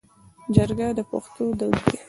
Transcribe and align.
جرګه 0.55 0.87
د 0.97 0.99
پښتنو 1.11 1.49
دود 1.59 1.75
دی 1.85 1.97